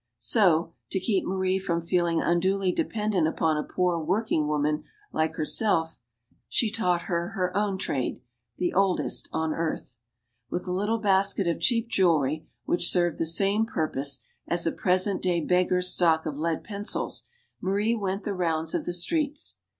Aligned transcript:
So, 0.17 0.73
to 0.89 0.99
keep 0.99 1.25
Marie 1.25 1.59
from 1.59 1.79
feeling 1.79 2.21
unduly 2.23 2.71
dependent 2.71 3.27
upon 3.27 3.55
a 3.55 3.61
poor 3.63 3.99
working 3.99 4.47
woman 4.47 4.83
like 5.13 5.35
herself, 5.35 5.99
she 6.49 6.71
taught 6.71 7.03
her 7.03 7.33
her 7.35 7.55
own. 7.55 7.77
trade 7.77 8.19
the 8.57 8.73
oldest 8.73 9.29
on 9.31 9.53
earth. 9.53 9.99
With 10.49 10.65
a 10.65 10.73
little 10.73 10.97
basket 10.97 11.45
of 11.47 11.59
cheap 11.59 11.87
jewelry 11.87 12.47
which 12.65 12.89
served 12.89 13.19
the 13.19 13.27
same 13.27 13.67
purpose 13.67 14.23
as 14.47 14.65
a 14.65 14.71
present 14.71 15.21
day 15.21 15.39
beggar's 15.39 15.89
stock 15.89 16.25
of 16.25 16.35
lead 16.35 16.63
pencils 16.63 17.25
Marie 17.61 17.93
went 17.93 18.23
the 18.23 18.33
rounds 18.33 18.73
of 18.73 18.85
the 18.85 18.93
streets. 18.93 19.57